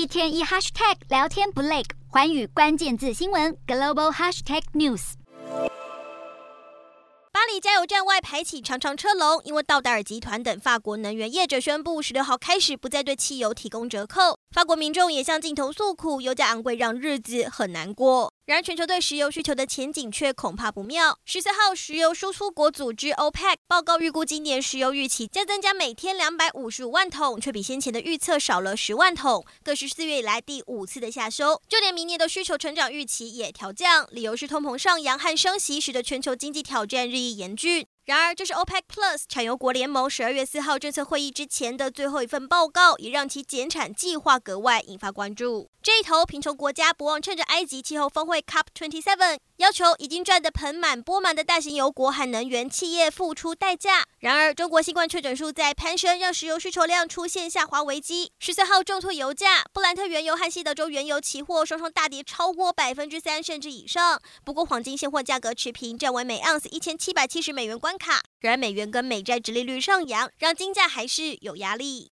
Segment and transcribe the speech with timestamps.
[0.00, 5.12] 一天一 hashtag 聊天不累，环宇关键字新闻 global hashtag news。
[7.30, 14.38] 巴黎加油站外排起长长车龙，因为道达尔集团等法国能源业者宣布，十六号开始不再对汽油提供折扣。
[14.52, 18.29] 法国民众也向镜头诉苦，油价昂贵让日子很难过。
[18.50, 21.16] 然而，全球对石油需求的前景却恐怕不妙。
[21.24, 31.62] 十四号，石油输出国组织 OPEC 报告预估，今年石油预期将增加每天两百五十五万桶，却比先前的预测少了十万桶，更是四月以来第五次的下修。
[31.68, 37.86] 就连明年的需求成长预期也调降，理由是通膨上扬和升息，使得全球经济挑战日益严峻。
[38.06, 45.70] 然而，这是 OPEC Plus 产油国联盟十二月四号政策会议之前的最后一份报告，也让其减产计划格外引发关注。
[45.82, 54.04] 这一头，贫穷国家不忘趁着埃及气候峰会 COP Twenty Seven，要求已经赚得盆满钵满的大型油国和能源企业付出代价。
[54.18, 58.30] 然而，中国新冠确诊数在攀升，让石油需求量出现下滑危机。
[58.38, 64.20] 十四号重挫油价，布兰特原油和西德州原油期货双双大跌超过百分之三甚至以上。
[64.44, 68.22] 不过，黄金现货价格持平，站稳每盎司一千七百七十美元关卡。
[68.40, 72.08] 然而，美元跟美债直利率上扬，让金价还是有压力。